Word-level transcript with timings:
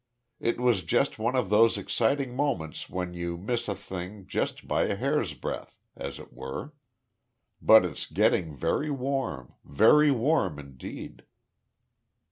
It 0.39 0.59
was 0.59 0.81
just 0.81 1.19
one 1.19 1.35
of 1.35 1.51
those 1.51 1.77
exciting 1.77 2.35
moments 2.35 2.89
when 2.89 3.13
you 3.13 3.37
miss 3.37 3.67
a 3.69 3.75
thing 3.75 4.25
just 4.25 4.67
by 4.67 4.85
a 4.85 4.95
hairsbreadth, 4.97 5.77
as 5.95 6.17
it 6.17 6.33
were. 6.33 6.73
But 7.61 7.85
it's 7.85 8.07
getting 8.07 8.55
very 8.55 8.89
warm 8.89 9.53
very 9.63 10.09
warm 10.09 10.57
indeed." 10.57 11.25